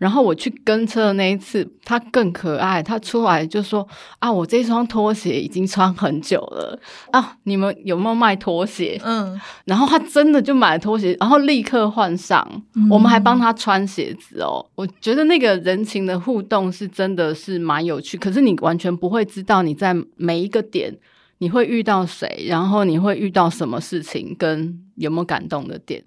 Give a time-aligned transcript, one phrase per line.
[0.00, 2.82] 然后我去跟车的那一次，他更可爱。
[2.82, 3.86] 他出来就说
[4.18, 6.80] ：“啊，我这双拖鞋已经穿很久了
[7.12, 12.42] 啊，你们有没有卖拖鞋？”嗯，然后他真的就买了拖鞋，然后立刻换上。
[12.74, 14.64] 嗯、我们还帮他穿鞋子哦。
[14.74, 18.16] 我觉得那个人情的互动是真的是蛮有趣。
[18.16, 20.96] 可是你完全不会知道你在每一个点
[21.36, 26.02] 你会遇到谁，然后你会遇到什么事情，跟有没有感动的点。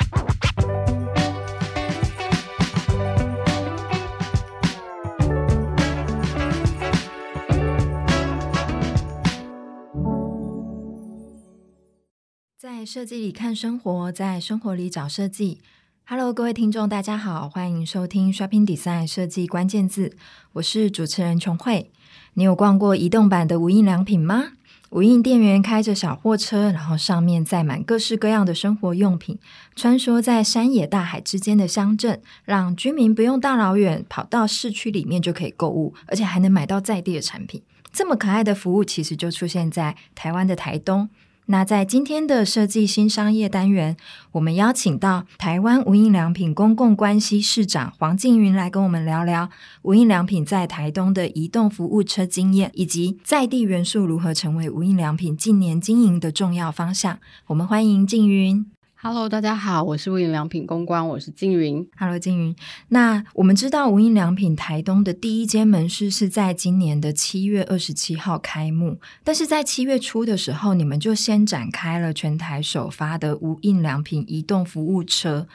[12.76, 15.60] 在设计里看生活，在生活里找设计。
[16.06, 20.18] Hello，各位听众，大家好，欢迎收听 Shopping Design 设计关键字。
[20.54, 21.92] 我是主持人琼慧。
[22.34, 24.54] 你有逛过移动版的无印良品吗？
[24.90, 29.38] 无印店员开着小货车，然后上面载满各式各样的生活用品，
[29.76, 37.62] 穿梭在山野大海之间的乡镇，让居民不用大老远跑到市区里面就可以购物，而且还能买到在地的产品。
[37.92, 41.12] 这么可爱的服务，其实就出现在台湾的台东。
[41.48, 43.98] 那在今天的设计新商业单元，
[44.32, 49.50] 我们邀请到台湾无印良品公共关系市长黄静云来跟我们聊聊
[49.82, 57.20] 无印良品在台东的移动服务车经验，以及在地元素如何成为无印良品近年经营的重要方向。
[57.48, 58.66] 我们欢迎静云。
[59.06, 61.86] Hello，大家好，我是无印良品公关，我是静云。
[61.98, 62.56] Hello，静云。
[62.88, 75.50] 那我们知道无印良品台东的第一间门市是在今年的七月二十七号开幕，但是在七月初的时候，你们就先展开了全台首发的无印良品移动服务车。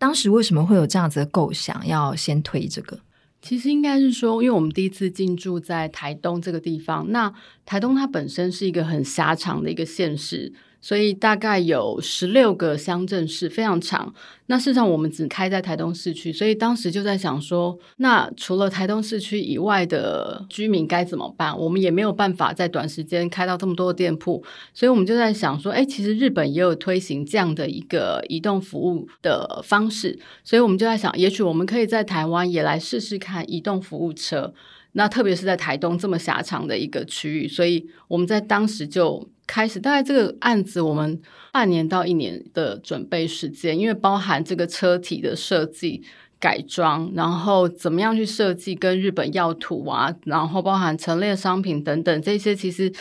[0.00, 2.98] 当时为什么会有这样子的构想，要先推这个？
[3.40, 7.32] 其实应该是说，因为我们第一次进驻在台东这个地方，那
[7.64, 10.52] 台东它本身是一个很狭长的一个县市。
[10.80, 14.14] 所以大概有十六个乡镇市，非常长。
[14.46, 21.58] 那事实上我们只开在台东市区，所以当时就在想说，那除了台东市区以外的居民该怎么办？
[21.58, 34.54] 我们也没有办法在短时间开到这么多的店铺，所以我们就在想说，哎，其实日本也有推行这样的一个移动服务的方式，所以我们就在想，也许我们可以在台湾也来试试看移动服务车。
[34.92, 39.28] 那特别是在台东这么狭长的一个区域，所以我们在当时就。
[39.48, 41.20] 开始大概这个案子，我们
[41.50, 46.02] 半年到一年的准备时间，因为包含这个车体的设计、
[46.38, 52.92] 改装，然后怎么样去设计跟日本要图啊，然后包含陈列商品等等这些，其实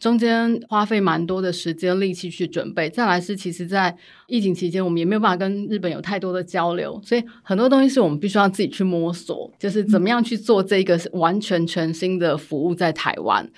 [0.00, 2.90] 中间花费蛮多的时间力气去准备。
[2.90, 3.96] 再来是，其实，在
[4.26, 13.48] 疫情期间，我们也没有办法跟日本有太多的交流，所以很多东西是我们必须要自己去摸索，就是怎么样去做这个完全全新的服务在台湾。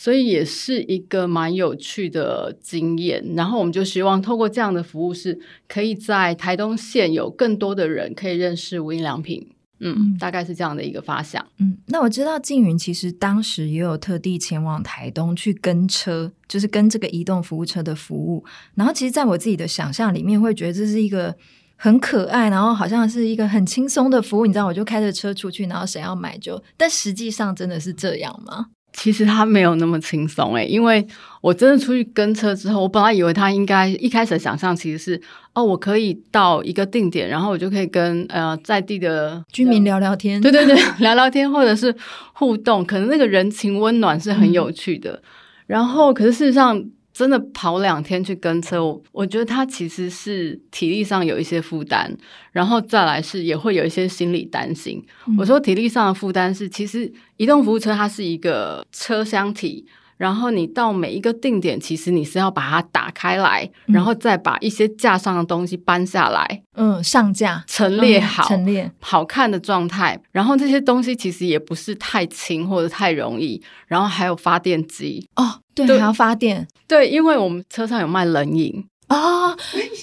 [0.00, 5.38] 所以也是一个蛮有趣的经验，然后我们就希望透过这样的服务，是
[5.68, 9.46] 可以在台东县有更多的人可以认识无印良品，
[9.80, 11.46] 嗯，嗯，大概是这样的一个发想。
[11.58, 18.42] 嗯，那我知道静云其实当时也有特地前往台东去跟车，就是跟这个移动服务车的服务。
[18.76, 21.36] 然后其实，在我自己的想象里面，会觉得这是一个
[21.76, 24.46] 很可爱，然后好像是一个很轻松的服务。
[24.46, 28.68] 你知道，我就开着车出去，然后谁要买就，但实际上真的是这样吗？
[28.92, 31.06] 其实他没有那么轻松诶，因为
[31.40, 35.20] 我真的出去跟车之后，我本来以为他应该一开始的想象其实是
[35.54, 41.94] 哦，我可以到一个定点，然后我就可以跟呃在地的居民聊聊天，对对对， 聊聊天或者是
[42.32, 45.12] 互动，可能那个人情温暖是很有趣的。
[45.12, 45.22] 嗯、
[45.66, 46.84] 然后，可是事实上。
[47.20, 52.10] 真的跑两天去跟车，我我觉得他其实是体力上有一些负担，
[52.50, 55.04] 然后再来是也会有一些心理担心。
[55.26, 59.84] 嗯、我说体力上的负担是，其实移动服务车它是一个车厢体。
[60.20, 70.20] 然后你到每一个定点，其实你是要把它打开来，嗯、然后再把一些架上的东西搬下来，嗯，上架陈列好，嗯、陈列好看的状态。
[70.30, 73.62] 然后这些东西其实也不是太轻或者太容易。
[73.86, 78.84] 然后还有发电机哦，对，对还要发电，对，因为我们车上有卖冷饮。
[79.10, 79.54] 哦，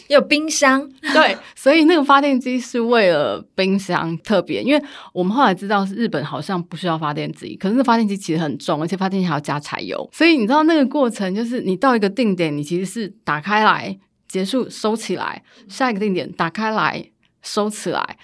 [0.09, 4.83] 有冰箱， 对，所以那个发电机是为了冰箱特别，因为
[5.13, 17.10] 我们后来知道是日本好像不需要发电机，可是那发电机其实很重，而且发电机还要加柴油，所以你知道那个过程就是你到一个定点，你其实是打开来结束收起来，下一个定点打开来
[17.42, 18.18] 收起来。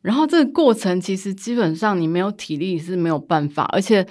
[0.00, 4.06] 然后这个过程其实基本上你没有体力是没有办法，而且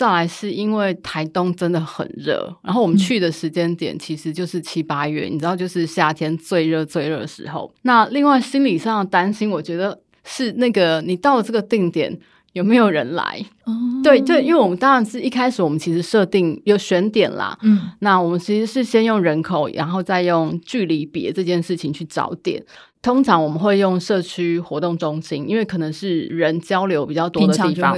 [0.00, 7.70] 再来是因为台东真的很热，然后我们去的时间点其实就是七八月，嗯、你知道就是夏天最热最热的时候。
[7.82, 12.18] 那另外心理上的担心，我觉得是那个你到了这个定点
[12.54, 13.44] 有没有人来？
[13.64, 22.64] 哦、对对，因为我们当然是一开始我们其实设定有选点啦，嗯，那我们其实是先用人口，然后再用距离别这件事情去找点。
[23.02, 27.96] 通常我们会用社区活动中心，因为可能是人交流比较多的地方。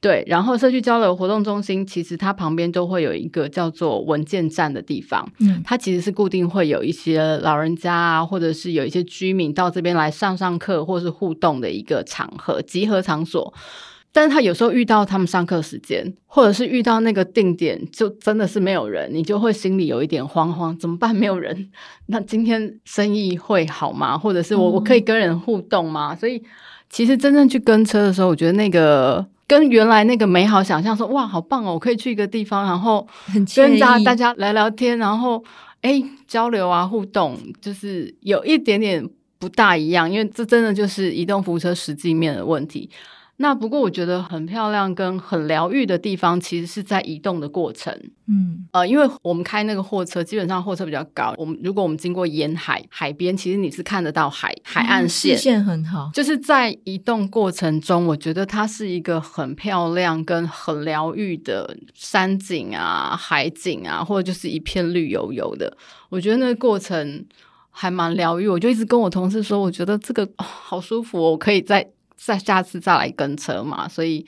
[0.00, 5.30] 对，然后社区交流活动中心其实它旁边都会有一个叫做文件站的地方。
[5.38, 13.54] 嗯，它其实是固定会有一些老人家啊，或者是有一些居民到这边来上上课或是互动的一个场合，集合场所。
[14.12, 21.14] 但是他有时候遇到他们上课时间，或者是遇到那个定点，就真的是没有人，你就会心里有一点慌慌，怎么办？
[21.14, 21.70] 没有人，
[22.06, 24.18] 那今天生意会好吗？
[24.18, 26.12] 或者是我我可以跟人互动吗？
[26.12, 26.42] 嗯、所以
[26.88, 33.06] 其实真正去跟车的时候，我觉得那个跟原来那个美好想象说，哇，好棒哦，我可以去一个地方，然后
[33.54, 35.42] 跟大大家聊聊天，然后
[35.82, 39.08] 哎交流啊互动，就是有一点点
[39.38, 42.90] 不大一样，因为这真的就是移动服务车实际面的问题。
[43.42, 47.90] 那不过我觉得很漂亮跟很疗愈的地方，其实是在移动的过程。
[48.28, 51.32] 嗯，呃，因为我们开那个货车，基本上货车比较高。
[51.38, 56.10] 我们如果我们经过沿海海边，其实你是看得到海海岸线，视线很好。
[56.12, 65.74] 就是在移动过程中，我觉得它是一个很漂亮跟很疗愈的山景啊、海景啊，或者就是一片绿油油的。
[66.10, 67.24] 我觉得那个过程
[67.70, 68.46] 还蛮疗愈。
[68.46, 71.88] 我就一直跟我同事说，我觉得这个、哦、好舒服、哦，我可以在。
[72.22, 74.24] 再下次再来跟车嘛，所以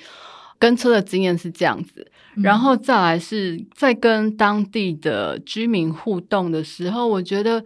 [0.58, 7.64] 跟车的经验是这样子，嗯、然后再来是在跟当地的居民互动的时候，我觉得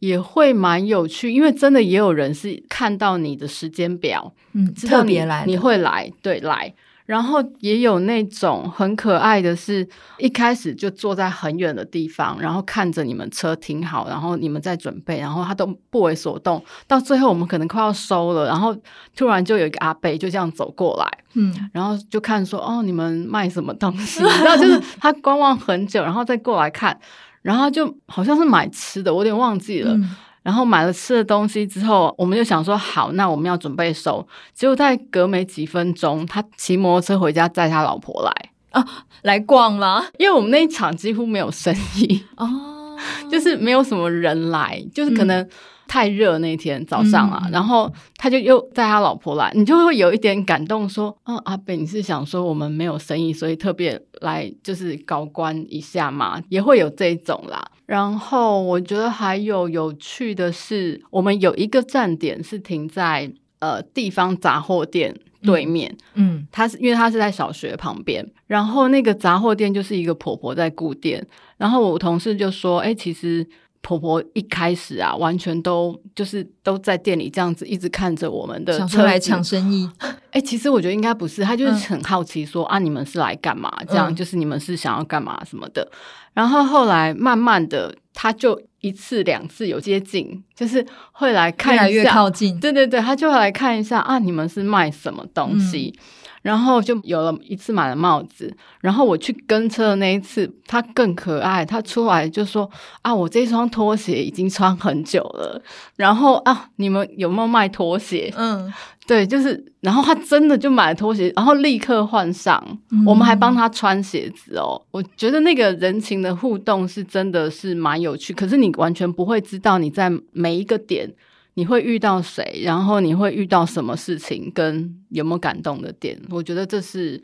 [0.00, 6.74] 也会蛮有趣，因为真的也有人是看到你的时间表，嗯，特别来，你会来，对，来。
[7.08, 9.88] 然后也有那种很可爱的是，
[10.18, 16.62] 一开始就坐在很远的地方，然后看着你们车停好，然后你们在准备，然后他都不为所动。
[16.86, 18.76] 到最后我们可能快要收了，然后
[19.16, 24.22] 突然就有一个阿伯就这样走过来，嗯，然后就看说哦，你们卖什么东西？
[24.44, 26.94] 然后就是他观望很久，然后再过来看，
[27.40, 29.94] 然后就好像是买吃的，我有点忘记了。
[29.94, 30.14] 嗯
[30.48, 34.26] 然后买了吃的东西之后，我们就想说好，那我们要准备收。
[34.54, 38.32] 结果在隔没几分钟，他骑摩托车回家载他老婆来
[38.70, 38.82] 啊，
[39.20, 40.02] 来逛了。
[40.18, 42.96] 因为我们那一场几乎没有生意哦，
[43.30, 45.42] 就是没有什么人来，就是可能。
[45.42, 45.50] 嗯
[45.88, 57.68] 太热那天早上啊，嗯、然后他就又带他老婆来，你就会有一点感动，说：“嗯，阿北，你是想说我们没有生意，所以特别来就是高观一下嘛？”也会有这种啦。
[57.86, 71.26] 然后我觉得还有有趣的是，我们有一个站点是停在呃地方杂货店对面，嗯，他是因为他是在小学旁边，然后那个杂货店就是一个婆婆在顾店，
[71.56, 73.46] 然后我同事就说：“哎，其实。”
[73.88, 79.88] 婆婆一开始啊，完全都就是都在店里这样子，一直看着我们的车，想来抢生意。
[79.98, 83.72] 哎、欸，其实我觉得应该不是，他就是很好奇说、嗯、啊，你们是来干嘛？
[83.88, 85.90] 这样、嗯、就是你们是想要干嘛什么的。
[86.34, 92.60] 然后后来慢慢的，他就一次两次有接近，就是会来看一下，越来越靠近。
[92.60, 95.94] 对对对，他就会来看一下啊，你们是卖什么东西？
[95.96, 96.02] 嗯
[96.48, 98.50] 然后就有了一次买了帽子，
[98.80, 102.70] 然后我去跟车的那一次，他更可爱，他出来就说
[103.02, 105.60] 啊，我这双拖鞋已经穿很久了，
[105.96, 108.32] 然后啊，你们有没有卖拖鞋？
[108.34, 108.72] 嗯，
[109.06, 112.58] 对，就是，然后他真的就买了拖鞋，然后立刻换上，
[112.92, 114.80] 嗯、我们还帮他穿鞋子哦。
[114.90, 121.12] 我觉得那个人情的互动是真的是蛮有趣，可是你完全不会知道你在每一个点。
[121.58, 122.62] 你会遇到谁？
[122.62, 124.48] 然后你会遇到什么事情？
[124.54, 126.16] 跟有没有感动的点？
[126.30, 127.20] 我觉得这是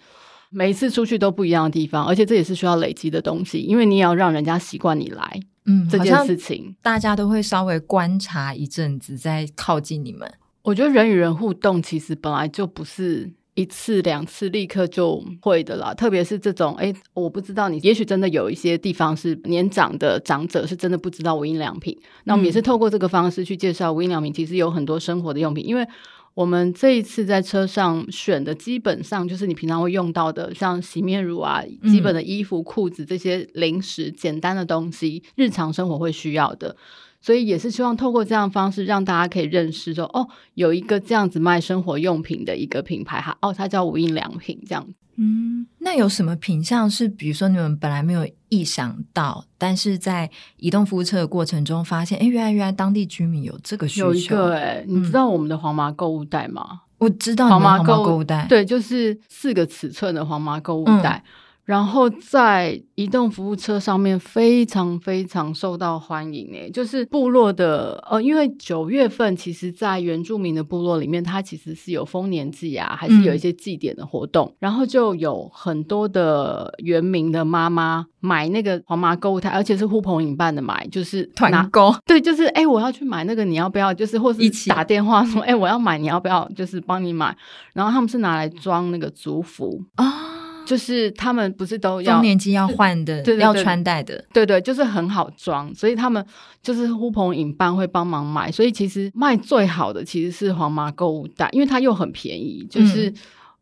[0.51, 5.41] 每一次出去都不一样的地方，而且这也是需要累积的东西，因为你也要让人家习惯你来。
[5.67, 10.29] 嗯，这件事情大家都会稍微观察一阵子，再靠近你们。
[10.63, 13.33] 我觉得人与人互动其实本来就不是。
[13.55, 21.97] 一次两次立刻就会的啦，特别是这种哎，我不知道你，也许真的有一些地方是年长的长者是真的不知道无印良品。
[22.25, 25.65] 那我们也是透过这个方式去介绍无印良品，其实有很多生活的用品。
[25.65, 25.87] 因为
[26.35, 36.75] 我们这一次在车上选的基本上就是你平常会用到的，像洗面乳啊、基本的衣服、裤子这些零食、简单的东西，日常生活会需要的。
[37.25, 44.87] 所以也是希望透过这样的方式，让大家可以认识说，哦，有一个这样子卖生活用品的一个品牌哈，哦，它叫无印良品这样。
[45.17, 54.07] 嗯，那有什么品相是，比如说你们本来没有意想到，但是在移动服务车的过程中发现，哎，原来原来当地居民有这个需求。
[54.09, 56.83] 有一个哎，你知道我们的黄麻购物袋吗？
[56.99, 61.25] 我知道黄麻购购物袋，对，就是四个尺寸的黄麻购物袋。
[61.25, 61.31] 嗯
[61.65, 83.95] 然后在移动服务车上面非常非常受到欢迎诶，就是部落的呃，因为九月份其实，在原住民的部落里面，它其实是有丰年祭啊，还是有一些祭典的活动，嗯、然后就有很多的原民的妈妈买那个黄麻购物台，而且是呼朋引伴的买，就是团购，对，就是哎，我要去买那个，你要不要？
[83.95, 86.47] 就是或是一起打电话说，哎，我要买，你要不要？
[86.55, 87.35] 就是帮你买，
[87.73, 90.34] 然后他们是拿来装那个族服啊。
[90.65, 96.25] 就是他们不是都要年纪要换的，对对对，要穿戴的，对对，就是很好装，所以他们
[96.63, 103.13] 就是呼朋引伴会帮忙买，所以其实卖最好的其实是黄麻购物袋，因为它又很便宜，就是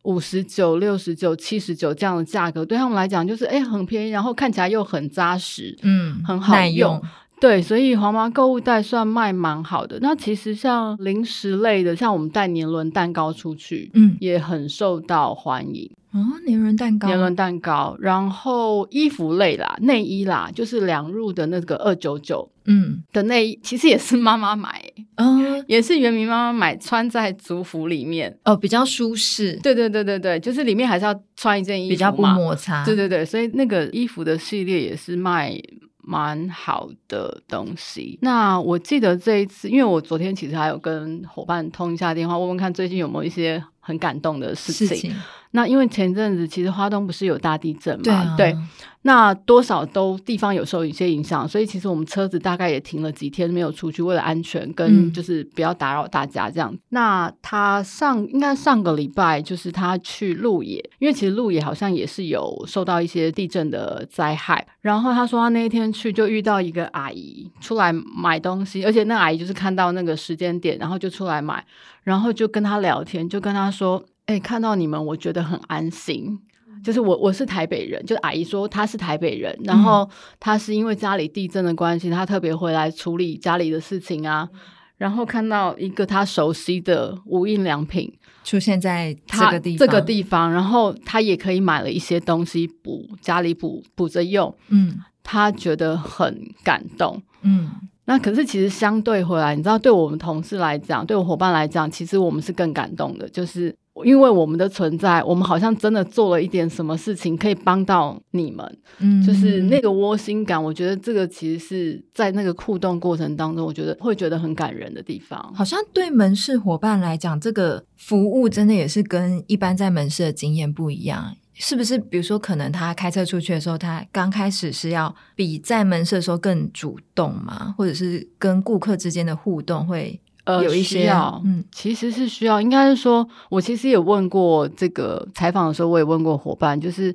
[0.02, 7.02] 五十九、六十九、七十九这样的价格，对他们来讲就是哎很便宜，然后看起来又很扎实，嗯，很好用。
[7.43, 9.99] 对，所以黄麻购物袋算卖蛮好的。
[10.01, 15.91] 那其实像零食类的，像我们带年轮蛋糕出去，嗯，也很受到欢迎。
[16.13, 17.97] 哦，年轮蛋糕，年轮蛋糕。
[17.99, 24.81] 然后衣服类啦，内衣啦，就是两入的那个二九九，嗯，的内衣，其实也是妈妈买，
[25.17, 29.59] 嗯， 也是原明妈妈买，穿在族服里面，哦，比较舒适。
[29.65, 32.85] 对对对对对，就是里面还是要穿一件衣服，比较不摩擦。
[32.85, 35.61] 对对对，所以那个衣服的系列也是卖。
[36.02, 38.18] 蛮好的东西。
[38.21, 44.87] 那我记得这一次，因为我昨天其实还有跟伙伴通一下电话，问问看最近有没有一些很感动的事情。
[44.89, 45.15] 事情
[45.55, 48.03] 那因为前阵子其实花东不是有大地震嘛？
[48.03, 48.57] 对啊，对。
[49.05, 56.73] 那多少都地方有受一些影响，所以其实我们车子大概也停了几天没有出去，为了安全跟就是不要打扰大家这样。
[56.73, 64.67] 嗯、那他上应该上个礼拜就是他去鹿野，因为其实鹿野好像也是有受到一些地震的灾害。
[64.81, 71.62] 然后他说他那一天去就遇到一个阿姨出来买东西，而且那阿姨就是看到那个时间点，然后就出来买，
[72.02, 76.38] 然后就跟他聊天，就跟他说：“哎、欸，看到你们，我觉得很安心。”
[76.82, 80.09] 就是我我是台北人，就阿姨说她是台北人，然后
[80.40, 84.49] 她是因为家里地震的关系，她特别回来处理家里的事情啊，
[84.97, 97.71] 然后看到一个她熟悉的无印良品出现在这个地方，这个地方，然后她也可以买了一些东西补家里补补着用，嗯，她觉得很感动，嗯，
[98.04, 103.75] 那可是其实相对回来，你知道，对我们同事来讲，对我伙伴来讲，其实我们是更感动的，就是。
[104.06, 108.78] 因为我们的存在，我们好像真的做了一点什么事情，可以帮到你们。
[108.99, 115.38] 嗯，就是那个窝心感，我觉得这个其实是在那个互动过程当中，我觉得会觉得很感人的地方。
[115.54, 121.97] 好像对门市伙伴来讲，这个服务真的也是跟一般在门市的经验不一样，是不是？
[121.97, 130.21] 比如说，可能他开车出去的时候，他刚开始是要比在门市的时候更主动嘛，或者是跟顾客之间的互动会。
[130.42, 137.14] 呃，有一些要，嗯，其实是需要，应该是说，我其实也问过这个采访的时候，我也问过伙伴，就是。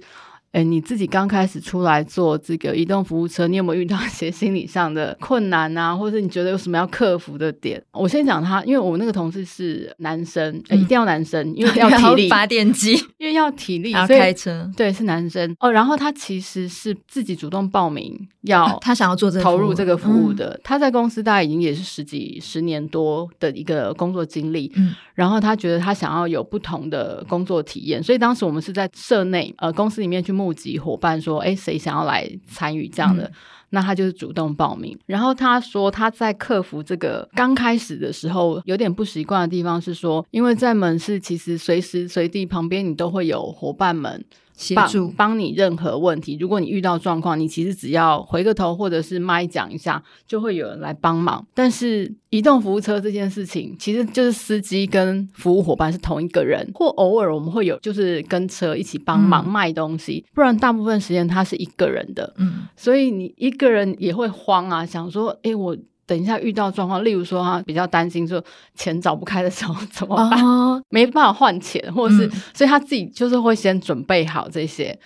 [0.54, 5.96] 哎，你自己刚开始出来做这个移动服务车，你有没有遇到一些心理上的困难啊？
[5.96, 7.84] 或者你觉得有什么要克服的点？
[7.92, 15.70] 我先讲他，因为我那个同事是男生，嗯、一定要男生，因为要 体力，发电机，因为要体力， 要开车，对，是男生哦。
[15.70, 20.51] 然后他其实是自己主动报名要，要他想要做这个投入这个服务的。
[20.51, 30.37] 嗯、他在公司大概已经也是十几十年多的一个工作经历，嗯，然后他觉得他想要有不同的工作体验，所以当时我们是在社内呃公司里面去。
[30.38, 33.24] 募集伙伴说：“哎，谁想要来参与这样的？
[33.24, 33.34] 嗯、
[33.72, 34.98] 那他就是主动报名。
[35.08, 44.24] 然后他说他在克服这个刚开始的时候有点不习惯的地方是说，因为在门市其实随时随地旁边你都会有伙伴们。”
[44.58, 51.46] 协助帮你任何问题，如果你遇到状况，你其实只要回个头或者是麦讲一下，就会有人来帮忙。
[51.54, 62.34] 但是移动服务车这件事情，其实就是司机跟服务伙伴是同一个人，或偶尔我们会有就是跟车一起帮忙卖东西，嗯、不然大部分时间他是一个人的。
[62.38, 65.78] 嗯，所以你一个人也会慌啊，想说，诶，我。
[66.08, 68.44] 等一下遇到状况，例如说他比较担心说
[68.76, 70.44] 钱找不开的时候怎么办？
[70.44, 74.98] 哦、 没办法换钱，或者是、嗯、所以他自己就是会先准备好这些，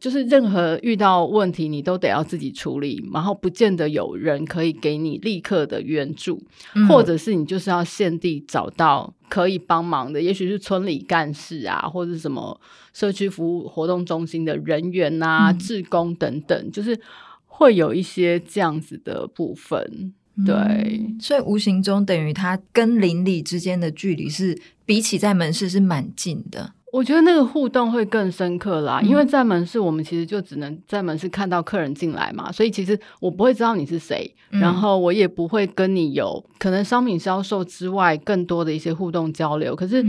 [0.00, 6.42] 就是任何遇到问题你都得要自己处理，然后不见得有人可以给你立刻的援助，
[6.74, 12.60] 嗯、或者是你就是要现地找到可以帮忙的，也许是村里干事啊，或者是什么
[12.92, 17.00] 社区服务活动中心的人员啊、嗯、志工等等，就是
[17.46, 20.14] 会有一些这样子的部分。
[20.46, 26.72] 对、嗯，所以无形中等于他跟邻里之间的距离是比起在门市是蛮近的。
[26.90, 39.76] 我觉得那个互动会更深刻啦，嗯、因为在门市我们其实就只能在门市看到客人进来嘛，所以其实我不会知道你是谁，嗯、然后我也不会跟你有可能商品销售之外更多的一些互动交流。
[39.76, 40.02] 可是，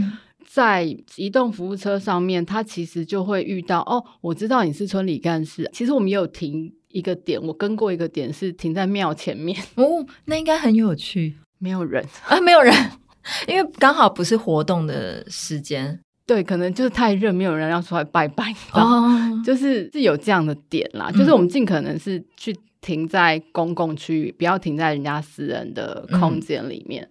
[0.48, 5.68] 在移动服务车上面，他其实就会遇到哦，我知道你是村里干事。
[5.74, 11.34] 其实我们也有停一个点，我跟过一个点是停在庙前面 哦，那应该很有趣。
[11.58, 12.74] 没有人啊，没有人，
[13.46, 16.00] 因为刚好不是活动的时间。
[16.26, 18.54] 对，可能就是太热，没有人要出来拜拜。
[18.72, 19.08] 哦，
[19.44, 27.02] 就是是有这样的点啦，嗯、就是我们尽可能是去停在公共区域，不要停在人家私人的空间里面。
[27.02, 27.10] 嗯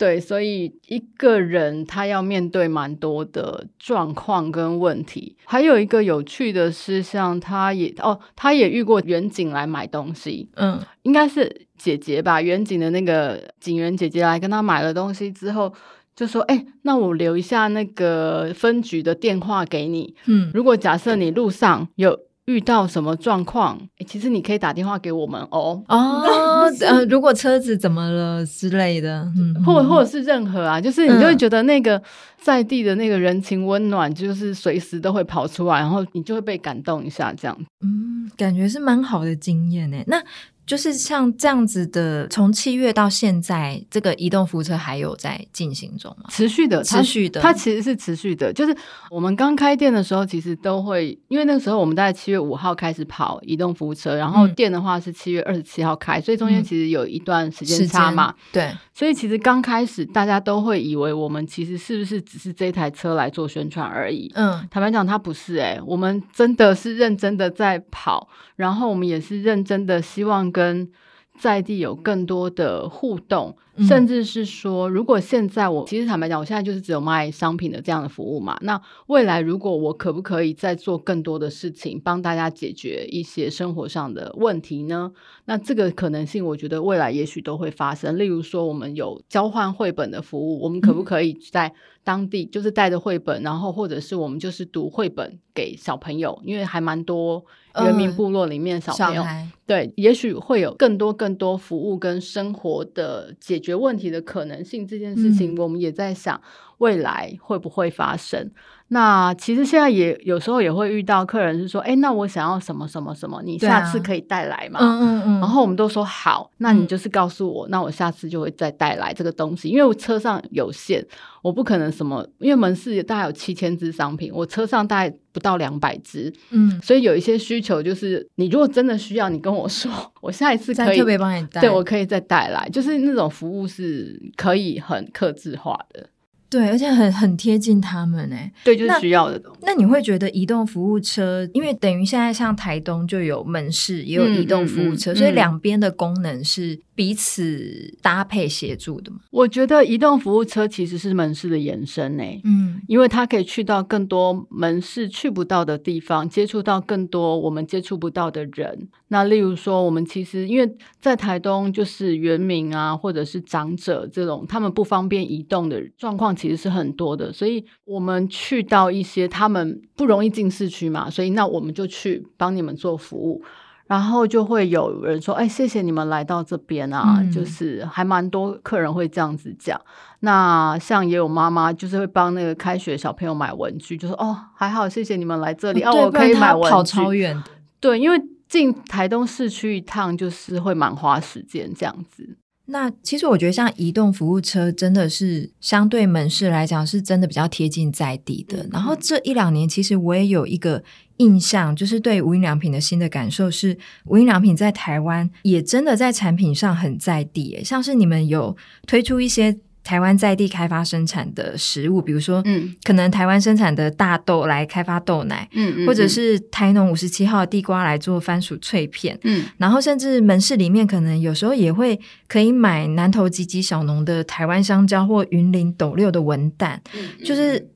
[0.00, 5.36] 对，所以一个人他要面对蛮多的状况跟问题。
[5.44, 15.70] 还有一个有趣的是，像他也哦，他也遇过远景来买东西，嗯，应该是姐姐吧，远景的那个警员姐姐来跟他买了东西之后，
[16.16, 22.18] 就说：“哎，那我留一下那个分局的电话给你，嗯，如果假设你路上有。”
[22.50, 23.78] 遇到什么状况？
[24.06, 25.80] 其实你可以打电话给我们哦。
[25.88, 26.24] 哦，
[26.82, 32.02] 呃，如果车子怎么了之类的，嗯，或或者是任何啊，就是你就会觉得那个
[32.40, 37.56] 在地的那个人情温暖，就是随时都会跑出来，然后你就会被感动一下，这样。
[37.82, 39.96] 嗯，感觉是蛮好的经验呢。
[40.06, 40.20] 那。
[40.70, 46.26] 就是像这样子的，从七月到现在，这个移动服务车还有在进行中吗？
[46.28, 48.52] 持续的，持续的，它其实是持续的。
[48.52, 48.72] 就是
[49.10, 58.32] 我们刚开店的时候，其实都会，因为那个时候我们大概七月五号开始跑移动服务车，然后店的话是七月二十七号开，所以中间其实有一段时间差嘛。
[58.52, 64.30] 对，所以其实刚开始大家都会以为我们其实是不是只是这台车来做宣传而已。
[64.36, 70.92] 嗯，坦白讲，它不是哎、欸，我们真的是认真的在跑，然后我们也是认真的希望跟跟
[71.38, 73.56] 在地有更多的互动。
[73.86, 78.58] 甚至是说，如果现在我其实坦白讲，我现在就是只有卖商品的这样的服务嘛。
[78.62, 85.10] 那未来如果我可不可以再做更多的事情，帮大家解决一些生活上的问题呢？
[85.46, 88.18] 那这个可能性，我觉得未来也许都会发生。
[88.18, 91.72] 例如说，我们有交换绘本的服务，我们可不可以在
[92.04, 97.44] 当地就是带着绘本，然后或者是我们就是读绘本给小朋友，因为还蛮多
[97.76, 103.69] 原民部落里面小朋友，嗯、对，也许会有更多更多服务跟生活的解决。
[103.78, 106.40] 问题的可能性这件事情，我们也在想
[106.78, 108.50] 未来会不会发生。
[108.90, 115.40] 嗯、那其实现在也有时候也会遇到客人是说：“哎，那我想要什么什么什么，你下次可以带来嘛？”嗯嗯嗯。
[115.40, 119.68] 然后我们都说好，那你就是告诉我，嗯、那我下次就会再带来这个东西。
[119.68, 121.04] 因为我车上有限，
[121.42, 126.32] 我不可能什么，因为门市大概有七千只商品，我车上大概不到两百只。
[126.50, 136.08] 嗯，所以有一些需求就是，你如果真的需要，你跟我说， 我下一次可以特别帮你带，对，我可以再带来，就是那种服务是可以很克制化的。
[136.50, 139.60] 对，而且很很贴近他们诶，对，就是需要的东西。
[139.62, 149.20] 那你会觉得移动服务车，因为等于现在像台东就有门市，也有移动服务车，嗯嗯嗯、所以两边的功能是彼此搭配协助的吗？
[149.30, 158.86] 我觉得移动服务车其实是门市的延伸诶，嗯，因为它可以去到更多门市去不到的地方，接触到更多我们接触不到的人。
[159.08, 166.36] 那例如说，我们其实因为在台东，就是原民啊，或者是长者这种，他们不方便移动的状况。
[166.36, 173.42] 其实是很多的，所以我们去到一些他们不容易进市区嘛，所以那我们就去帮你们做服务，
[173.90, 179.80] 然后就会有人说：“哎，谢谢你们来到这边啊！”嗯、就是还蛮多客人会这样子讲。
[180.20, 187.42] 那像也有妈妈就是会帮那个开学小朋友买文具，就说：“哦，还好，谢谢你们来这里，哦，哦，我可以买文具。”跑超远，
[187.80, 192.36] 对，因为进台东市区一趟就是会蛮花时间这样子。
[192.66, 198.64] 那其实我觉得，像移动服务车真的是相对门市来讲，是真的比较贴近在地的。
[198.70, 200.80] 然后这一两年，其实我也有一个
[201.20, 207.62] 印象，就是对无印良品的新的感受是，无印良品在台湾也真的在产品上很在地。
[207.64, 208.56] 像是你们有
[208.86, 209.56] 推出一些。
[209.82, 227.70] 台湾在地开发生产的食物，比如说，嗯，可能台湾生产的大豆来开发豆奶，嗯，嗯，或者是台农五十七号的地瓜来做番薯脆片，嗯，然后甚至门市里面可能有时候也会可以买南投吉吉小农的台湾香蕉或云林斗六的文旦，嗯，就是。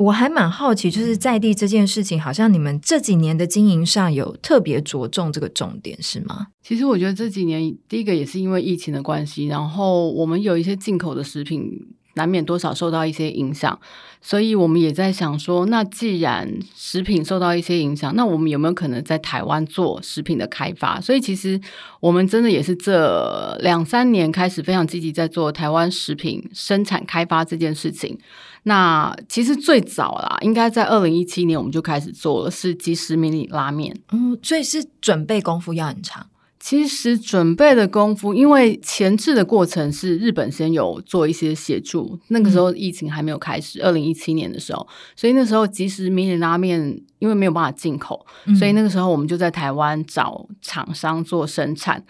[0.00, 6.46] 我还蛮好奇，就是在地这件事情，好像你们这几年的经营上有特别着重这个重点，是吗？
[6.62, 11.86] 其实我觉得这几年，第一个也是因为疫情的关系，然后我们有一些进口的食品。
[12.14, 13.78] 难免多少受到一些影响，
[14.20, 21.00] 所以我们也在想说，那既然食品受到一些影响，那我们有没有可能在台湾做食品的开发？
[21.00, 21.58] 所以其实
[22.00, 28.18] 我们真的也是这两三年开始非常积极在做台湾食品生产开发这件事情。
[28.64, 33.96] 那其实最早啦，应该在二零一七年我们就开始做了，是即食迷你拉面。
[34.12, 36.26] 嗯，所以是准备功夫要很长。
[36.62, 52.04] 其实准备的功夫，因为前置的过程是日本先有做一些协助，那个时候疫情还没有开始，二零一七年的时候，所以那时候即使迷你拉面因为没有办法进口，嗯、所以那个时候我们就在台湾找厂商做生产。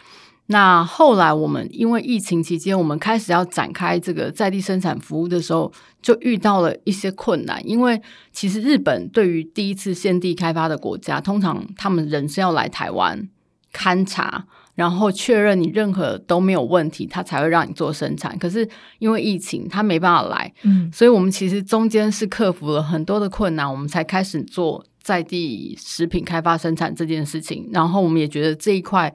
[0.51, 8.01] 那后来我们因为疫情期间，我们开始要展开这个在地生产服务的时候，就遇到了一些困难，因为
[8.33, 13.29] 其实日本对于第一次现地开发的国家，通常他们人是要来台湾。
[13.73, 18.37] 勘察，然后确认你任何都没有问题，他才会让你做生产。
[18.37, 27.71] 可是因为疫情，他没办法来，嗯，所以我们其实中间是克服了很多的困难，我们才开始做在地食品开发生产这件事情。
[27.73, 29.15] 然后我们也觉得这一块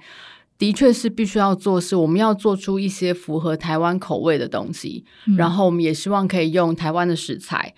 [0.58, 5.04] 的确是必须要做，是我们要做出一些符合台湾口味的东西。
[5.28, 7.74] 嗯，然后我们也希望可以用台湾的食材。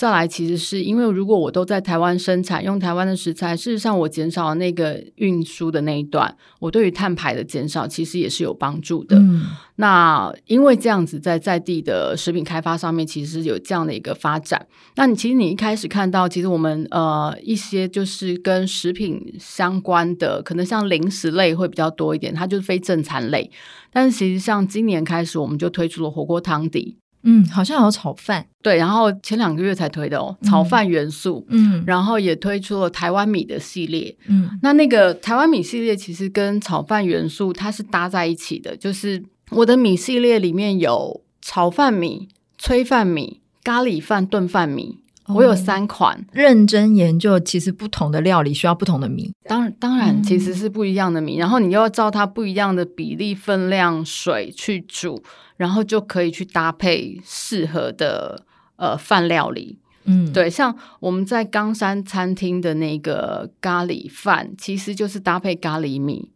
[0.00, 9.18] 再来，其实是因为如果我都在台湾生产，用台湾的食材，事实上我减少了那个运输的那一段，我对于碳排的减少其实也是有帮助的。
[9.18, 9.42] 嗯、
[9.76, 14.66] 那因为这样子在在地的食品开发上面，其实是有这样的一个发展。
[14.96, 23.50] 那你其实你一开始看到，其实我们呃一些就是跟食品相关的，可能像零食类会比较多一点，它就是非正餐类。
[23.92, 26.96] 但是其实像今年开始，我们就推出了火锅汤底。
[27.22, 42.28] 嗯，好像有炒饭，对，然后前两个月才推的哦，炒饭元素，嗯，然后也推出了台湾米的系列，嗯，那那个台湾米系列其实跟炒饭元素它是搭在一起的，就是我的米系列里面有炒饭米、
[42.58, 44.99] 炊饭米、咖喱饭、炖饭米。
[45.34, 55.22] 我有三款，认真研究，其实不同的料理需要不同的米，当然当然其实是不一样的米，嗯、然后你又要照它不一样的比例、分量、水去煮，
[55.56, 58.44] 然后就可以去搭配适合的
[58.76, 59.78] 呃饭料理。
[60.04, 66.30] 嗯，对，像我们在冈山餐厅的那个咖喱饭，其实就是搭配咖喱米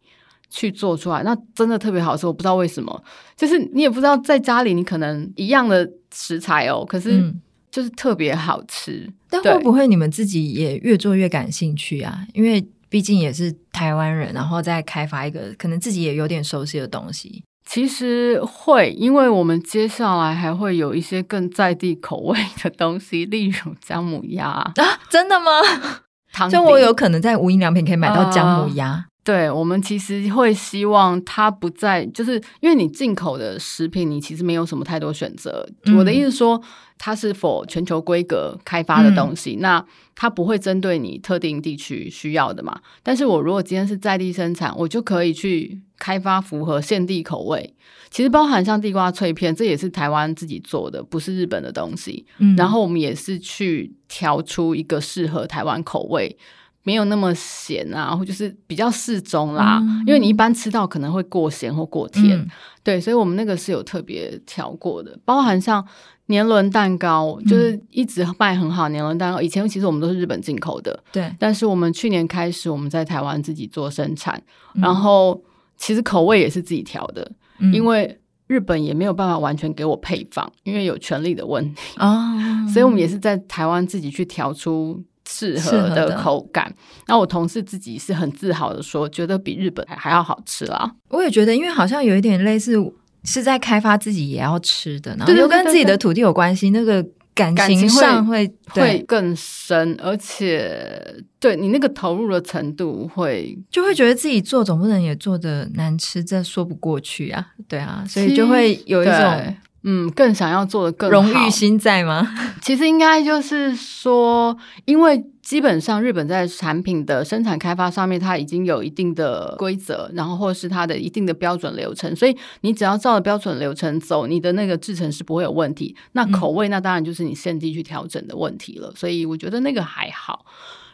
[0.49, 2.27] 去做出来，那真的特别好吃。
[2.27, 3.03] 我不知道为什么，
[3.35, 7.33] 就是你也不知道在家里你可能一样的食材哦，可是。
[7.75, 12.25] 嗯就是特别好吃，但会不会你们自己也越做越感兴趣啊？
[12.33, 17.43] 因为毕竟也是台湾人，然后再开发一个可能自己也有点熟悉的东西。
[17.69, 24.73] 其实会，因为我们接下来还会有一些更在地口味的东西，例如姜母鸭啊，
[25.09, 25.51] 真的吗？
[26.49, 28.91] 就我有可能在无印良品可以买到姜母鸭。
[28.91, 35.67] 呃对，我们其实会希望它不再，就是因为你进口的食品，你其实没有什么太多选择。
[35.85, 36.61] 嗯、我的意思说，
[36.99, 42.79] 它是否全球规格开发的东西，嗯、那它不会针对你特定地区需要的嘛。
[43.01, 47.73] 但是我如果今天是在地生产，我就可以去开发符合现地口味。
[48.11, 52.23] 其实包含像地瓜脆片，这也是台湾自己做的，不是日本的东西。
[52.37, 56.37] 嗯、然后我们也是去调出一个适合台湾口味。
[56.85, 59.79] 没有那么咸啊，或就是比较适中啦。
[59.81, 62.47] 嗯、因为你一般吃到可能会过咸或过甜，嗯、
[62.83, 65.17] 对，所以我们那个是有特别调过的。
[65.25, 65.83] 包含像
[66.27, 68.87] 年轮蛋糕，就是一直卖很好。
[68.89, 71.33] 年轮蛋糕以前其实我们都是日本进口的，对。
[71.39, 74.39] 但是我们去年开始我们在台湾自己做生产，
[74.75, 75.43] 嗯、然后
[75.77, 85.03] 其实口味也是自己调的，嗯、因为日本也没有办法完全给我配方，因为有权利的问题啊，哦、 所以我们也是在台湾自己去调出。
[85.25, 86.73] 适合的口感，
[87.07, 90.91] 那我同事自己是很自豪的说，觉得比日本还还要好吃啦。
[91.09, 92.75] 我也觉得，因为好像有一点类似
[93.23, 107.47] 是在开发自己也要吃的，然后又跟自己的土地有关系，那个感情上会会更深，而且对你那个投入的程度会就会觉得自己做总不能也做的难吃，这说不过去啊。
[107.67, 109.55] 对啊，所以就会有一种。
[109.87, 112.27] 嗯，更想要做的更荣誉心在吗？
[112.59, 125.95] 其实应该就是说，因为基本上日本在产品的生产开发上面，它已经有一定的规则，然后或是它的一定的标准流程，所以你只要照着标准流程走，你的那个制程是不会有问题。
[126.13, 128.87] 那口味，那当然就是你现地去调整的问题了。
[128.87, 130.45] 嗯、所以我觉得那个还好。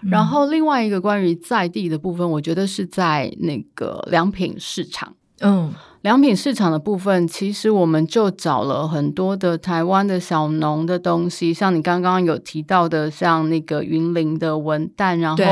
[0.02, 5.14] 然后另外一个关于在地的部分，我觉得是在那个良品市场。
[5.40, 5.74] 嗯。
[6.02, 15.44] 良品市场的部分，其实我们就找了很多的台湾的小农的东西，像你刚刚有提到的，像那个云林的文旦，然后